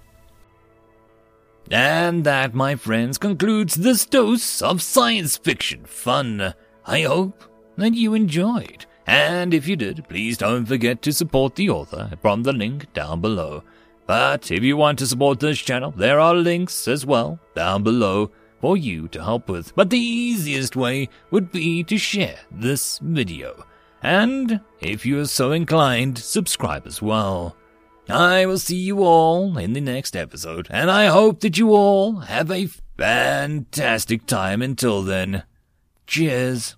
And 1.72 2.24
that, 2.24 2.54
my 2.54 2.76
friends, 2.76 3.18
concludes 3.18 3.74
this 3.74 4.06
dose 4.06 4.62
of 4.62 4.82
science 4.82 5.38
fiction 5.38 5.86
fun. 5.86 6.54
I 6.86 7.02
hope 7.02 7.44
that 7.78 7.96
you 7.96 8.14
enjoyed. 8.14 8.86
And 9.08 9.52
if 9.52 9.68
you 9.68 9.76
did, 9.76 10.08
please 10.08 10.38
don't 10.38 10.66
forget 10.66 11.02
to 11.02 11.12
support 11.12 11.56
the 11.56 11.70
author 11.70 12.12
from 12.22 12.44
the 12.44 12.54
link 12.54 12.94
down 12.94 13.22
below. 13.22 13.64
But 14.06 14.52
if 14.52 14.62
you 14.62 14.78
want 14.78 15.00
to 15.00 15.08
support 15.08 15.40
this 15.40 15.58
channel, 15.58 15.92
there 15.92 16.20
are 16.20 16.36
links 16.36 16.88
as 16.88 17.06
well 17.06 17.40
down 17.56 17.82
below 17.82 18.32
for 18.62 18.78
you 18.78 19.08
to 19.10 19.24
help 19.24 19.50
with, 19.50 19.76
but 19.76 19.90
the 19.90 20.00
easiest 20.00 20.76
way 20.76 21.10
would 21.32 21.52
be 21.52 21.84
to 21.84 21.98
share 21.98 22.40
this 22.52 23.00
video. 23.00 23.66
And 24.04 24.62
if 24.80 25.06
you 25.06 25.20
are 25.20 25.26
so 25.26 25.52
inclined, 25.52 26.18
subscribe 26.18 26.88
as 26.88 27.02
well. 27.02 27.56
I 28.10 28.46
will 28.46 28.60
see 28.60 28.78
you 28.78 29.04
all 29.04 29.58
in 29.58 29.74
the 29.74 29.82
next 29.82 30.16
episode, 30.16 30.68
and 30.70 30.90
I 30.90 31.08
hope 31.08 31.42
that 31.42 31.58
you 31.58 31.72
all 31.72 32.20
have 32.22 32.52
a 32.52 32.70
fantastic 32.98 34.26
time 34.26 34.62
until 34.62 35.02
then. 35.02 35.44
Cheers. 36.08 36.76